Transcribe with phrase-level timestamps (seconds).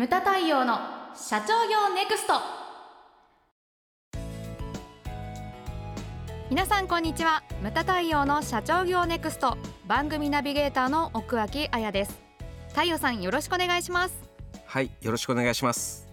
[0.00, 0.78] ムタ太陽の
[1.14, 2.32] 社長業ネクスト。
[6.48, 7.42] 皆さんこんにちは。
[7.60, 9.58] ムタ太陽の社長業ネクスト。
[9.86, 12.18] 番組ナビゲーターの奥脇彩です。
[12.70, 14.14] 太陽さんよろしくお願いします。
[14.64, 16.08] はいよろしくお願いします。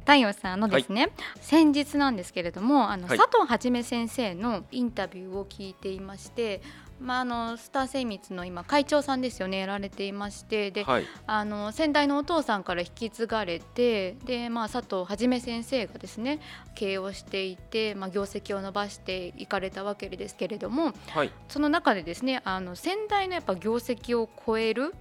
[0.00, 6.62] 太陽さんのですね、はい、先日なんですけれどもあの、はい、佐藤はじめ先生のインタビューを聞いていまして
[7.00, 16.40] まあ、あのスター精密の今会長さんですよねやられていましてで、はい、あの先代のお父さんから引き継がれてで、まあ、佐藤はじめ先生がですね
[16.74, 24.94] 経営をしていて、まあ、業績を伸ばしていかれたわけですけれども、はい、その中でですねあの先代のやっぱ業績を超える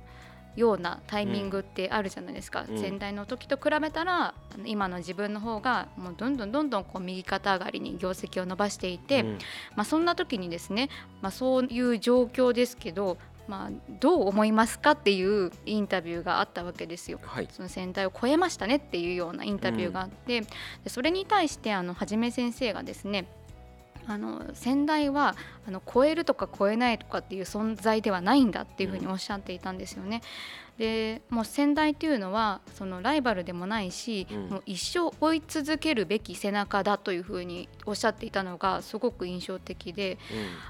[0.55, 4.34] ようなタイミングってあるじゃないですか、うん、先代の時と比べたら
[4.66, 9.38] 今の自分の方がもうどんどんどんどんこう右肩上がりに業績を伸ばしていて、うん、
[9.75, 10.89] まあ、そんな時にですね、
[11.21, 17.20] まあ、そういう状況ですけどまあ、どう思いますかっていうインタビューがあったわけですよ。
[17.22, 20.45] はい、その先代を超えましたねっていうようなインタビューがあって、うん、
[20.88, 23.25] それに対してあのはじめ先生がですね
[24.07, 25.35] あの先代は
[25.67, 30.21] あの超えるとか超えないとかっていう存在ではないんだっていうふうにおっしゃっていたんですよね。
[30.77, 40.17] でもう先代というのはそのライバルでもないし、うん、もう一生追い続けるべき背中だというふうにおっしゃっていたのがすごく印象的で、うん、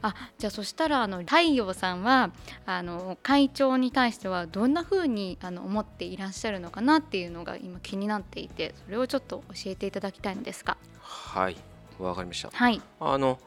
[0.01, 2.31] あじゃあそしたらあの太陽さんは
[2.65, 10.77] あの会長に対してはどんなふうにあの思っていらっしゃるのかなっていうのが今気になっていてそれをちょっと教えていただきたいのですが。
[10.99, 11.72] はい
[12.07, 12.49] わかりました。
[12.51, 12.81] はい。
[12.99, 13.39] あの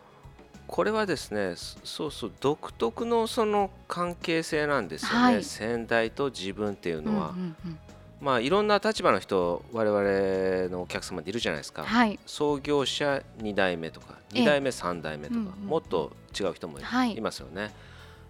[0.66, 1.54] これはですね
[1.84, 7.30] そうそう独特のその関係性なんですよね、はい、先代と自分っていうのは。
[7.30, 7.78] うんうんうん、
[8.20, 17.62] まあいろんな立場の人我々のお客様でいるじゃないですか、はい、創業者2代目とか2代目3代目とか、もっと違う人もいますよね。
[17.62, 17.72] はい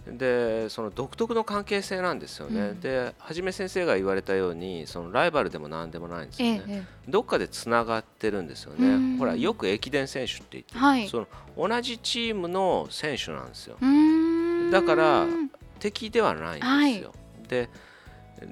[0.06, 13.78] でその独特の関係性なんですよね、うん、ではじめ先生が言われたようにそのライバルでも何でもないんですよね、ええ、どっかでつながってるんですよね、ほらよく駅伝選手って言って、はい、その同じチームの選手なんですよ。
[14.70, 15.26] だから
[15.80, 17.14] 敵ではないんですよ、は
[17.44, 17.68] い、で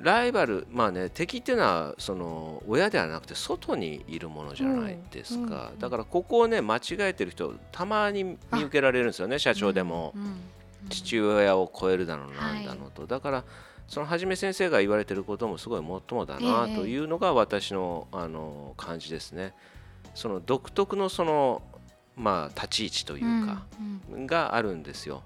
[0.00, 10.14] ライバルまあね敵っていうのはその親ではなくて外にいるものじゃないですか、だからここをね間違えてる人たまに見受けられるんですよね社長でも。
[10.89, 13.45] 父親を超えるだのなんだのと、はい、だから
[13.89, 19.55] そのはじめ先生が言われてることもすごいもっともだなというのが私のあの感じですね。
[20.15, 21.62] その独特のその
[22.17, 23.67] まあ立ち位置というか、
[24.27, 25.23] があるんですよ。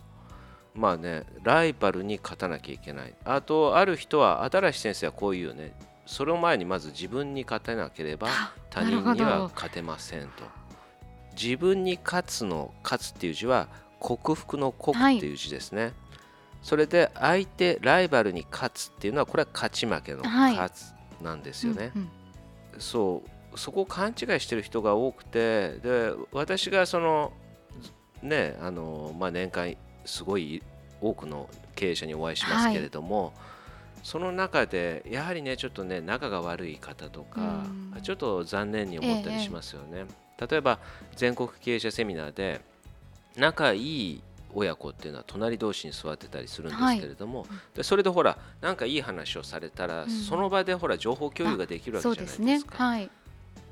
[0.75, 3.15] まあねライバルに勝たなきゃいけない。
[3.25, 5.73] あとある人は新先生はこういうね。
[6.07, 8.29] その前にまず自分に勝てなければ
[8.71, 10.29] 他人には勝てませんと。
[11.41, 13.69] 自分に勝つの勝つっていう字は
[14.01, 15.93] 克服の克っていう字ですね、はい、
[16.63, 22.03] それで相手ライバルに勝つっていうのはこれは勝ち負けの勝つなんですよね、はいうん
[22.75, 23.31] うん、そう。
[23.57, 27.33] そこを勘違いしてる人が多くてで私がその
[28.23, 30.63] ねあの、まあ、年間すごい
[31.01, 33.33] 多くの経営者にお会いしますけれども、はい、
[34.03, 37.65] その中でやはりねちょっとね仲が悪い方とか、
[38.03, 39.89] ちょっと残念に思ったりしますよね。
[39.99, 40.07] え
[40.41, 40.79] え、例えば
[41.15, 42.61] 全国経営者セミナーで
[43.39, 44.23] 仲いい
[44.55, 52.73] 親子っていうのは隣同士に座ってたりするんですけれども、はい、でそれでほらなんかいい話をされたら、うん、その場でほら情報共有ができるわけじゃないですか。
[52.73, 52.79] ね。
[52.79, 53.11] はい、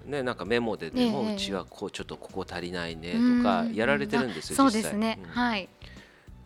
[0.07, 5.69] ね、なんかメモででも、うちはこうちょっとここ足りないねとかやられてるんですよ、そうですね、うん、はい。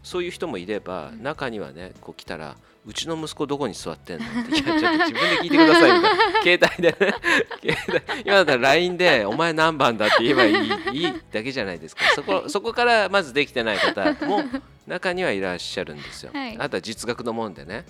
[0.02, 2.56] そういう人もいれば中にはねこう来たら
[2.86, 4.24] うちの息子どこに座ってんの？
[4.24, 6.18] っていやちょっと自分で聞いてくださいみたいな。
[6.42, 7.14] 携帯でね
[7.62, 8.20] 携帯。
[8.24, 12.02] 今だったら LINE で「お前何番だ?」って言えばいいいいだけじゃないですか。
[12.14, 14.42] そこそこからまずできてない方も
[14.86, 16.30] 中にはいらっしゃるんですよ。
[16.32, 17.84] はい、あとは実学のもんでね。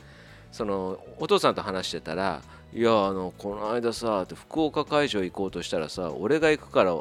[0.51, 2.43] そのお父さんと話してたら
[2.75, 6.97] 「いやあのこの間さ福岡会場行こうとしたらさ俺が行くから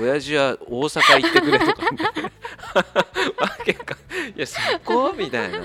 [0.00, 2.32] 親父は大阪行ってくれ」とかね。
[3.36, 3.96] わけか。
[4.36, 5.12] いやそこ？
[5.18, 5.58] みたいな。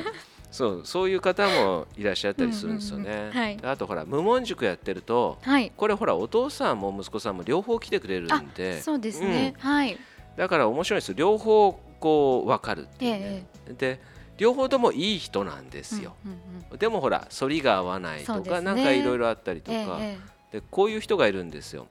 [0.53, 3.31] そうそういう方もいらっしゃったりするんですよね。
[3.33, 8.79] はい、あとほら無門塾やってると、はい、これほらお父さんも息子さんも両方来てくれるんで。
[8.79, 9.97] そうですね、うん、はい、
[10.37, 13.45] だから面白いです両方こう分かるっていうね。
[13.65, 13.99] えー、で
[14.37, 16.13] 両方ともいい人なんですよ。
[16.23, 16.37] うんうん
[16.69, 21.87] うん、でもほら反りが合わないとか、ね、なんかいろいろあったりとか、えー、でこういう人がいるんですよ。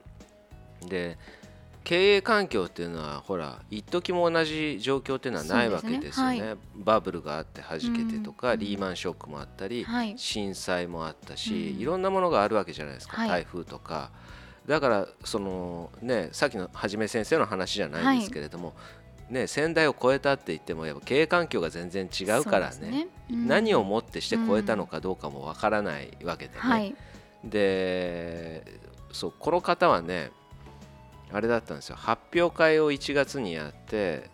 [0.87, 1.19] で
[1.85, 6.49] 経営環境っていうのはほら一時も同じ状況っていうのはないわけですよね、ね。
[6.49, 14.11] はい、バブルがあってはじけてとか、うん、リーマンショックもあったり、はい、震災もあったし、うん、いろんなものがあるわけじゃないですか、はい、台風とか。
[14.67, 18.75] だからそのねさっきのはじめ先生の話じゃないんですけれども、
[19.29, 23.09] ね、先代を超えたって言ってもやっぱ経営環境が全然違うからね、ね。
[23.31, 26.95] うん、何をもってして超えたのかどうかもわからないわけでね、
[27.45, 28.65] で
[29.13, 30.31] そうこの方はね
[31.33, 34.31] あれだったんですよ発表会を1月にやって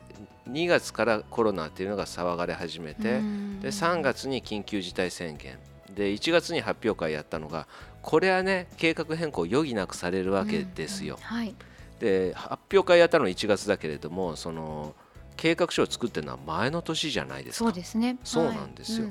[0.50, 5.58] 2月からコロナっていうのが騒がれ始めてで3月に緊急事態宣言
[5.94, 7.66] で1月に発表会やったのが
[8.02, 11.18] これはね計画変更を余儀なくされるわけですよ。
[11.20, 11.54] はい、
[11.98, 14.94] で発表会やったのは1月だけれどもその
[15.36, 17.64] 計画書を作ってるのは前の年じゃないですか。
[17.66, 18.18] そうですね。
[18.24, 19.08] そうなんですよ。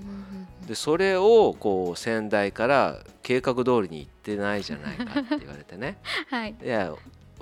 [0.68, 5.98] でそれをこう先代から計画通りにいってないじゃないかって言われてね。
[6.30, 6.56] はい。
[6.62, 6.94] いや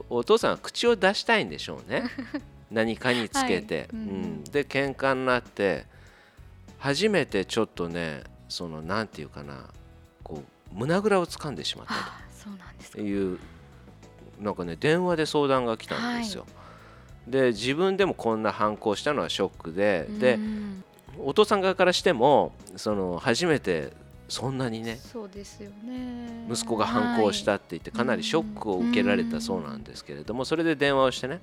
[0.10, 2.04] お父さんは口を出したいんでしょうね。
[2.72, 3.88] 何かにつけて、はい。
[3.94, 5.86] うん、うん、で喧嘩になって
[6.80, 9.66] 初めてちょっとねそのなんていうかな
[10.24, 11.94] こう胸ぐらを掴んでしまった
[12.92, 13.40] という
[14.40, 16.42] なんかね電話で相談が来たんですよ。
[16.42, 16.48] は
[17.28, 20.38] い、で自分でもこんな反抗したのはショックで、で
[21.20, 23.94] お父さん側からしてもその初めて
[24.28, 26.48] そんなにねそうですよね。
[26.50, 31.42] 息子が反抗したって言ってかなりショックを受けられたそうなんですけれどもそれで電話をしてね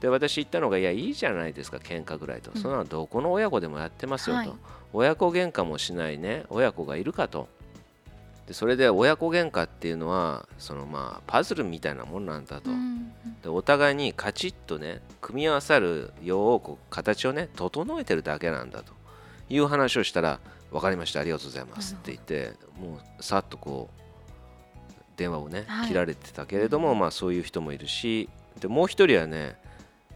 [0.00, 4.56] で私言ったのがいやいいじゃないですか喧嘩ぐらいと、そんなのどこの親子でもやってますよと、
[4.92, 6.44] 親子喧嘩もしないね。
[6.50, 7.48] 親子がいるかと。
[8.46, 12.70] でそれで親子喧嘩っていうのはそのまあパズルみたいなもんなんだと、
[13.42, 18.96] でお互いにカチッとね組み合わさるようこう形をね整えてるだけなんだと。
[19.48, 20.40] いう話をしたら
[20.70, 24.02] 分かりましたありがとうございますって言ってもうさっとこう
[25.16, 28.28] 電話をね、切られてたけれども、まあそういう人もいるし
[28.60, 29.56] でもう一人はね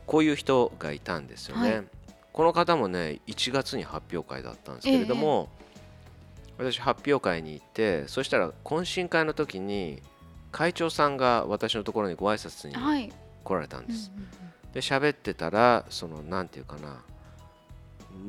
[0.06, 1.84] こういう人がいたんですよね、はい、
[2.32, 5.48] この方もね1月に発表会だったんですけれども、
[6.58, 10.02] えー、私発表会に行ってそしたら懇親会の時に
[10.52, 13.12] 会長さんが私のところにご挨拶に
[13.44, 14.10] 来られたんです、
[14.72, 17.02] で喋ってたらその何て言うかな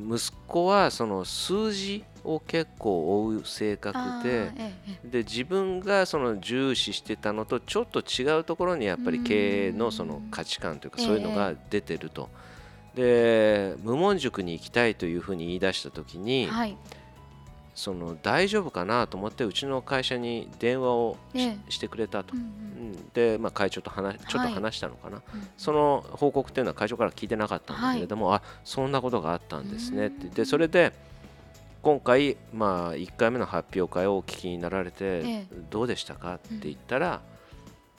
[0.10, 4.51] 息子はその数字を結構追う性格で
[5.04, 12.30] で自分がその重視してたのとちょっと違うところにやっぱり経営のその価値観というかそういうのが出てると。
[12.95, 16.77] で無門塾に行きたいというふうに言い出した時に、はい、
[17.81, 21.18] その大丈夫かなと思ってうちの会社に電話を
[21.68, 22.44] し,、てくれたと、うんう
[22.95, 25.24] ん、で、まあ、会長と話ちょっと話したのかな、はい、
[25.57, 30.28] その報告っていうのは会長から聞いてなかったんだけれども、はい、あそんなことがあったんですねって。
[30.28, 30.94] でそれで
[31.81, 37.22] 今回、まあ、1回目の発表会をお聞きになられて、どうでしたかって言ったら、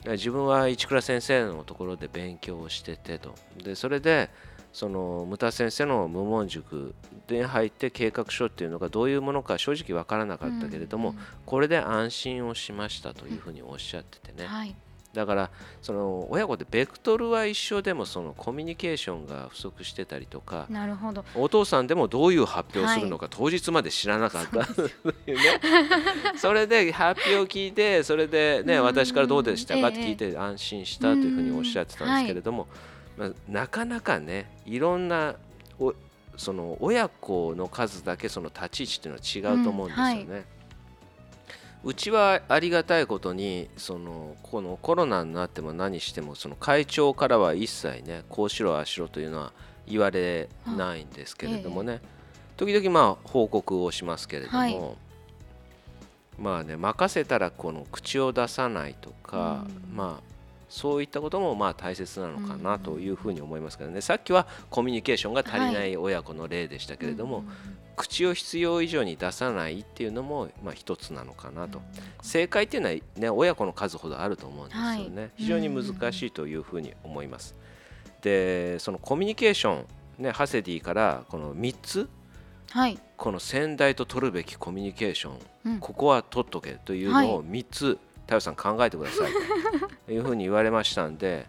[0.05, 3.35] うん、自分は市倉先生のところで勉強をしててと。
[3.61, 4.29] でそれで
[4.73, 6.95] その牟田先生の無門塾
[7.27, 14.75] で入って計画書っていうのがどういうものか正直分からなかったけれども、うんうん、これで安心をしましたというふうにおっしゃっててね、はい、
[15.13, 15.51] だから
[15.83, 21.23] その親子でベクトルは一緒でもそのコミュニケーションが不足してたりとかなるほど。
[21.35, 24.89] お父さんでもどういう発表をするのか当日まで知らなかった、そね、
[26.35, 32.67] それで発表を聞いてそれでね私からどうでしたかって聞いて安心したというふうにおっしゃってたんですけれども、
[33.17, 35.35] まあ、なかなかねいろんな
[35.79, 35.93] お
[36.37, 40.21] その親子の数だけその立ち位置っていうのは違うと思うんですよね。
[40.21, 40.43] うんはい、
[41.83, 49.53] うちはありがたいことにそのこのコロナになっても何してもその会長からは一切ねこうしろああしろというのは
[49.87, 52.01] 言われないんですけれどもね、
[52.57, 54.79] 時々まあ報告をしますけれども、はい、
[56.39, 60.32] まあね任せたらこの口を出さないとか、まあ
[60.73, 67.45] そういったこともまあ大切なのかなというふうに思いますけどね、さっきはコミュニケーションが足りない親子の例でしたけれども、はい、
[67.95, 71.79] 口を必要以上に出さないっていうのもまあ一つなのかなと、
[72.23, 77.55] 正解っていうのは、ね、親子の数ほどあると思うんですよね、はい、非常に難しいというふうに思います。
[78.23, 79.85] でそのコミュニケーション、
[80.23, 82.09] ね、ハセディからこの3つ。
[82.71, 89.31] はい、この先代と取るべきコミュニケーション、うん、ここは取っとけというのを3つ、太陽さん考えてください
[90.05, 91.45] と いうふうに言われましたんで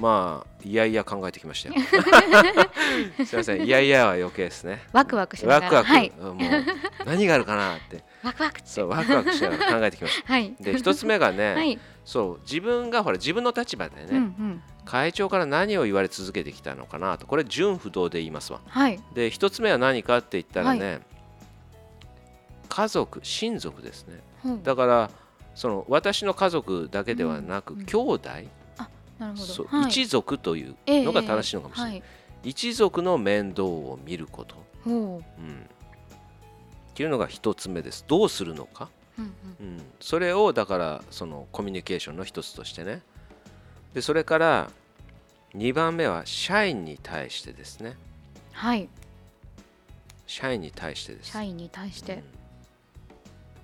[0.00, 1.74] まあいやいや考えてきましたよ。
[3.24, 3.64] すみません。
[3.64, 4.82] いやいやは余計ですね。
[4.92, 5.64] ワクワクしながら。
[5.66, 6.36] ワクワク、はい、もう
[7.06, 8.02] 何があるかなって。
[8.22, 17.26] ワクワクそうワクワクしながら考えてきました、はい、で一つ目がね、はい、そう自分がほら自分の立場でね、うんうん、会長から何を言われ続けてきたのかなと。
[17.26, 21.00] これ純不動で言いますわ、はい、で一つ目は何かって言ったらね、はい、
[22.68, 24.48] 家族親族ですね、う。
[24.50, 25.10] ん、だから
[25.58, 28.28] その私の家族だけではなく、うん、兄弟？
[29.18, 32.06] なるほど、はい、一族というのが正しいのかもしれない、えーは
[32.44, 34.54] い、一族の面倒を見ること、
[34.86, 34.92] う。
[34.92, 35.20] ん、っ
[36.94, 38.04] ていうのが一つ目です。
[38.06, 38.88] どうするのか、
[39.18, 39.28] うん、う
[39.64, 39.66] ん。
[39.66, 43.02] うん、それをだからそのコミュニケーションの一つとしてね。
[43.94, 44.70] でそれから
[45.56, 47.96] 2番目は社員に対してですね。
[48.52, 48.88] はい。
[50.28, 51.32] 社員に対してです。
[51.32, 52.22] 社員に対して、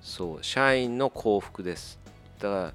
[0.04, 1.99] そう社員の幸福です。
[2.38, 2.73] だか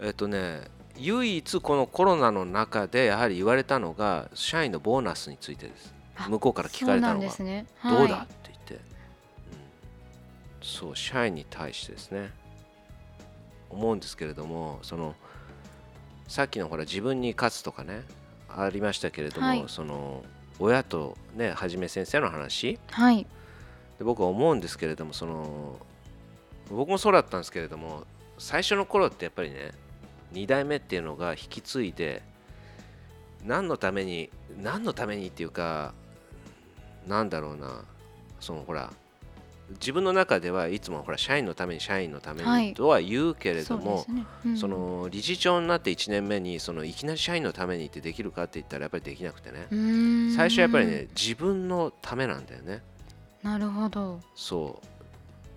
[0.00, 0.62] らえっとね
[0.96, 5.94] 唯一このコロナの中でやはり言われたのが社員のボーナスについてです。
[6.28, 7.66] 向こうから聞かれたのが、ね。
[7.78, 8.80] はい、どうだって言って、うん、
[10.62, 12.32] そう社員に対してですね。
[13.70, 15.14] 思うんですけれどもその
[16.26, 18.02] さっきのほら自分に勝つとかね
[18.48, 20.24] ありましたけれども、はい、その
[20.58, 23.26] 親とねはじめ先生の話、はい、
[23.98, 25.76] で僕は思うんですけれどもその
[26.70, 28.04] 僕もそうだったんですけれども
[28.38, 29.72] 最初の頃ってやっぱりね
[30.32, 32.22] 2代目っていうのが引き継いで
[33.44, 35.94] 何のために何のためにっていうか
[37.06, 37.84] なんだろうな
[38.40, 38.92] そのほら
[39.72, 44.06] 自分の中ではいつもほら社員のために社員のためにとは言うけれども、
[44.56, 49.66] その理事長になって1年目にそのいきなり社員のためにってできるかって言ったらやっぱりできなくてね。
[50.34, 52.82] 最初はやっぱりね自分のためなんだよね。
[53.42, 54.20] なるほど。
[54.34, 54.97] そう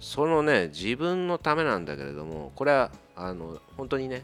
[0.02, 4.24] そのね自分のためなんだけれどもこれはあの本当にね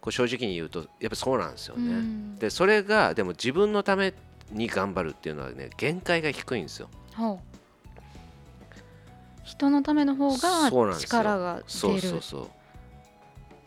[0.00, 2.36] こう正直に言うとやっぱそうなんですよね。
[2.38, 4.12] でそれがでも自分のため
[4.50, 6.90] に頑張るっていうのはね限界が低いんですよ。
[9.44, 12.48] 人のための方が力がそうそうそう。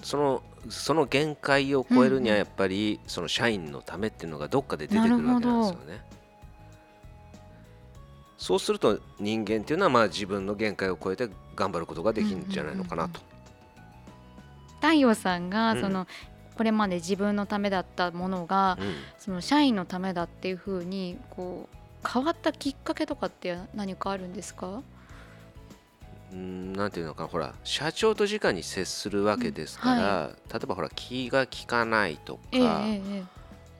[0.04, 6.02] そのその限界を超えるにはやっぱり、その社員のためっていうのがどっかで出てくるわけなんですよね。
[8.38, 13.20] そうすると人間っていうのはまあ自分の限界を超えて頑張ることができるんじゃないのかなと。
[14.82, 16.08] 太陽さんがその、うん、
[16.56, 24.84] これまで自分のためだったものが、うん、その社員のためだっていうふうにこう変わったきっかけとかって何かあるんですか？
[26.32, 30.02] うんなんていうのかほら社長と直に接するわけですから、うん。
[30.02, 33.26] はい、例えばほら気が利かないとか、えー、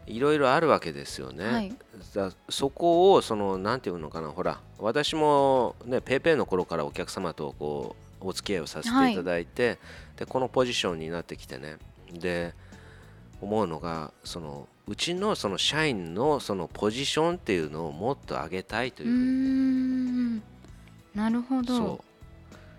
[0.08, 1.46] いろいろあるわけですよね。
[1.46, 1.76] はい、
[2.50, 9.16] そこをそのなんていうのかなほら私もねペイペイの頃からお客様とこうお付き合いをさせてい。
[9.16, 9.78] ただいて、はい、
[10.18, 11.78] でこのポジションになってきてね。
[12.14, 12.54] で
[13.42, 19.16] 思うのがそのうちのその社員のそのポジションっていうのをもっと上げたいというふう
[20.36, 20.42] に。
[21.16, 22.04] なるほど。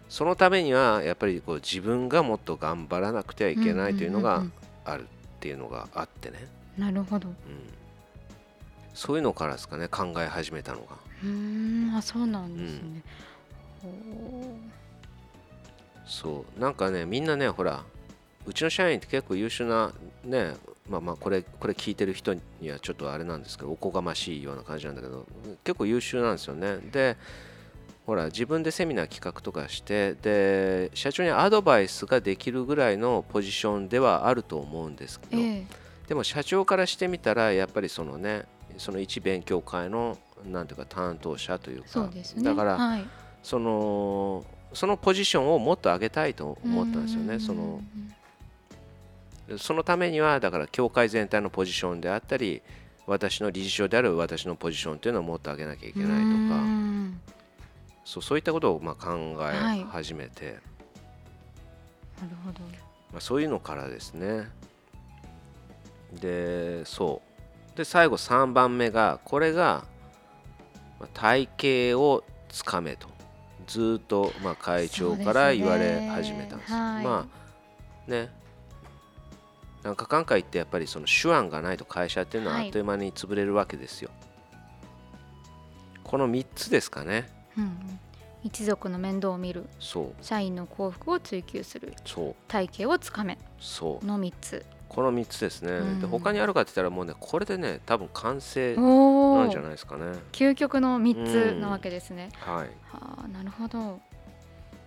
[0.08, 4.44] そのためにはやっぱりこう自分がもっと頑張らなくてはいけないというのが
[4.84, 5.06] あるっ
[5.40, 6.46] ていうのがあってね。
[6.78, 7.34] なるほど、うん、
[8.94, 10.96] そういうのからですかね考え始めたのが。
[11.24, 13.02] うんあそうなんですね。
[13.84, 14.72] うん、
[16.06, 17.84] そうなんかねみんなねほら
[18.46, 19.92] うちの社員って結構優秀な
[20.24, 20.54] ね
[20.88, 25.26] まあまあこれこれ聞いてる人にはちょっとあれなんですけどおこがましいような感じなんだけど
[25.64, 26.78] 結構優秀なんですよね。
[26.92, 27.16] で
[28.06, 35.66] ほら自分でセミナー企画とかしてで社長にアドバイスができるぐらいのポジションではあると思うんですけど、えー、
[36.08, 38.44] でも社長からしてみたらやっぱりそのね
[38.78, 43.06] その一勉強会のなんていうか担当者というか、ね、だから、はい、
[43.42, 47.40] そのそのポジションをもっと上げたいと思ったんですよね。
[47.40, 47.80] その
[49.58, 52.62] そのためにはだから協会全体のポジションであったり
[53.06, 56.86] 私の理事長である私のポジションというのをもっと上げなきゃいけないとか。
[58.04, 60.60] そうそういったことをまあ考え始めて、はい、な
[62.30, 62.60] るほど、
[63.10, 64.48] まあ、そういうのからですね
[66.16, 67.22] でそ
[67.74, 67.76] う。
[67.76, 69.84] で最後3番目がこれが
[71.12, 71.48] 体
[71.92, 73.08] 型をつかめと。
[73.66, 77.28] ずっとまあ会長から言われ始めたんです、ねはい、ま
[78.06, 78.30] あね。
[79.82, 84.16] なんか今回ってやっぱりその手腕がないと会社っていうのはあっという間に潰れるわけですよ、は
[85.96, 87.28] い、この3つですかね。
[87.56, 88.00] うん、
[88.42, 89.66] 一族の面倒を見る。
[90.22, 91.94] 社員の幸福を追求する。
[92.48, 93.38] 体系をつかめ。
[93.60, 100.04] の3つこの3つですね、うん、で他にあるかって言ったらもうねこれでね多分完成なんじゃないですかね。
[100.32, 102.68] 究極の3つなわけですね、うん、はい。
[102.84, 104.00] はあなるほど。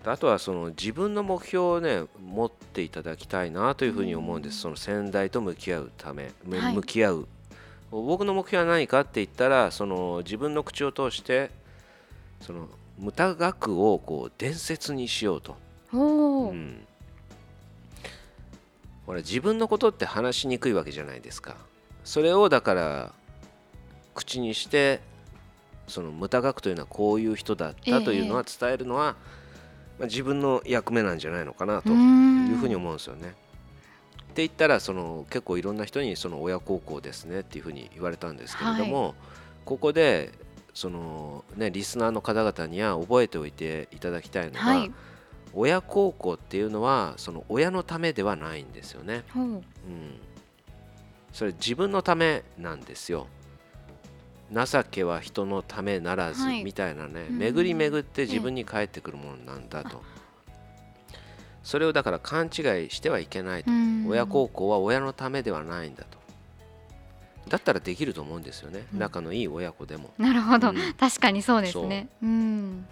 [0.05, 7.27] あとはその自分の目標をね持っていただきたいなというふうに思うんです、その先代と向き合うため、向き合う。
[7.91, 11.51] 僕の目標は何かって言ったらその自分の口を通して
[12.39, 15.57] その無駄学をこう伝説にしようと。
[15.91, 16.85] うん、
[19.09, 21.55] ほら自分のことって話しにくいわけじゃないですか。
[22.03, 23.11] それをだから
[24.13, 25.01] 口にして
[25.87, 29.15] その無駄学というのはこういう人だったというのは伝えるのは、
[29.97, 33.29] まあ、自分の役目なんじゃないのかなというふうに思うんですよね。
[33.29, 33.35] って
[34.43, 39.13] 言ったらその結構いろんな人にその親孝行ですねっていうふうに言われたんですけれども、はい、
[39.65, 40.31] ここで
[40.75, 44.91] そのねリスナーの方々には覚えておいていただきたいのが、はい、
[45.53, 49.23] 親孝行っていうのはその親のためではないんですよね。
[49.35, 49.39] う。
[49.39, 49.63] ん、
[51.33, 53.27] それ自分のためなんですよ。
[54.51, 60.01] 情けは人のためならずみたいなね、はい、巡り巡って自分に返ってくるものなんだと。
[61.63, 62.51] それをだから勘違い
[62.89, 63.71] してはいけないと。
[64.07, 66.19] 親孝行は親のためではないんだと。
[67.47, 70.11] だったらできると思うんですよね、うん、仲のいい親子でも。
[70.17, 72.07] なるほど、うん、確かにそうですね。
[72.21, 72.87] うん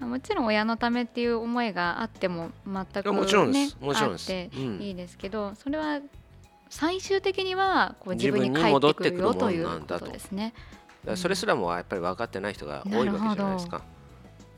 [0.00, 3.76] もちろん親のためっていう思いがあっても全く、ね、もちろんです。
[3.80, 4.32] もちろんです。
[4.32, 6.00] いいですけど、それは
[6.68, 10.52] 最終的にはこう自分に返ってくるよということですね。
[11.14, 13.82] それすらもやっぱり分かってない人が多いわけじゃないですか。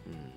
[0.07, 0.33] うん、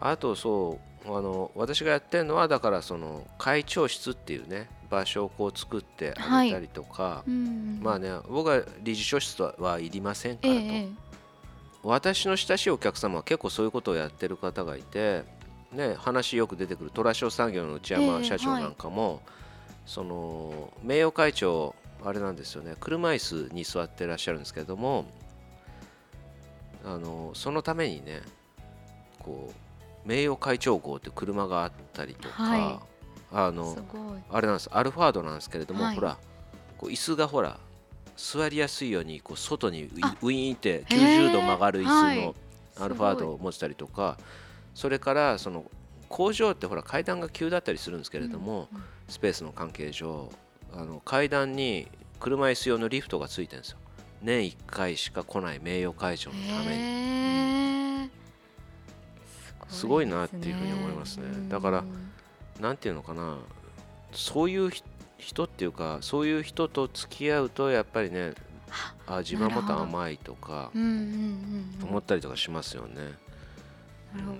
[0.00, 7.30] あとそうあの私がやってるのはだからその会長室っていうね場所をこう作ってあげたりとか、はい。
[7.30, 10.88] まあね僕は理事長室はいりませんからと、ええ、
[11.82, 15.24] 私の親しいお客様は結構そういうことをやってる方がいて、
[15.72, 19.20] ね、話よく出てくる虎商産業の内山社長なんかも、えはい、
[19.86, 21.74] その名誉会長
[22.04, 22.74] あれなんですよね。
[22.80, 25.06] 車椅子に座ってらっしゃるんですけれども
[26.84, 28.22] あのそのためにね
[29.20, 29.52] こ
[30.04, 32.78] う名誉会長号って車があったりとか、はい、
[33.32, 33.76] あの
[34.30, 34.70] あれなんです。
[34.72, 36.18] アルファードなんですけれども、はい、ほら
[36.78, 37.58] こう椅子がほら
[38.16, 42.34] 座りやすいようにこう外にウィーンって90度曲がる椅子の
[42.78, 44.18] アルファードを持ってたりとか、
[44.74, 45.64] それからその
[46.08, 48.68] 工場ってほら階段が急だったりするんですけれども、
[49.08, 50.30] スペースの関係上
[50.74, 51.88] あの階段に
[52.20, 53.78] 車椅子用のリフトがついてるんですよ。
[54.22, 58.10] 年1回しか来ない名誉会長のために、
[59.68, 61.24] すごいなっていうふうに思いますね。
[61.48, 61.84] だから
[62.60, 63.38] なんていうのかな。
[64.14, 64.86] そういう人
[65.44, 68.34] っていうかそういう人と付き合うとやっぱりね
[69.06, 73.14] あ自分はもっと甘いとか思ったりとかしますよね。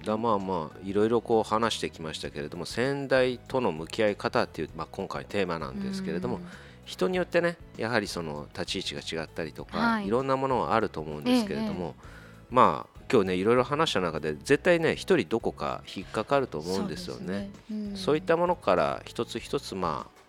[0.04, 6.40] だまあまあいろいろこう話してきましたけれども先代との向き合い方っていう、まあ、今回テーマなんですけれども、
[6.84, 12.06] 人によってねやはりその立ち位置が違ったりとか、はい、いろんなものはあると思うんですけれども、ええ、
[12.50, 17.50] まあ今日ねいろいろ話した中で絶対ね一人どこか引っかかると思うんですよね。
[17.68, 17.90] そう、ね。
[17.90, 20.21] うん、そういったものから一つ一つまあ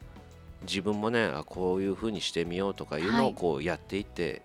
[0.64, 4.42] 自分もねあこういうふうにしてみようとかいうのをこうやっていって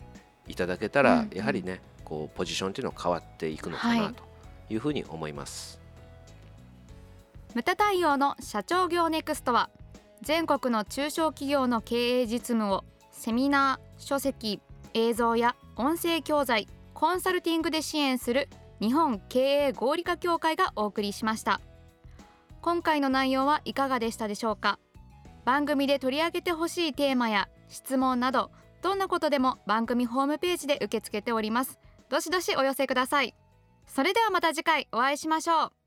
[0.47, 4.23] いただけたら、はい、やはりねこうポジションっていうのは変わっていくのかなと
[4.71, 5.81] いうふうに思います。
[7.55, 9.71] 無駄対応の社長業ネクストは
[10.23, 14.61] 全国の中小企業の経営実務をセミナー書籍
[14.95, 18.49] 映像や音声教材コンサルティングで支援する
[18.81, 21.61] 日本経営合理化協会がお送りしました。
[22.61, 24.79] 今回の内容はいかがでしたでしょうか？
[25.49, 28.51] 番組で取り上げてほしいテーマや質問など
[28.83, 31.79] どんなことでも番組ホームページで受け付けております。
[32.11, 33.35] どしどしお寄せください。
[33.87, 35.78] それではまた次回お会いしましょう。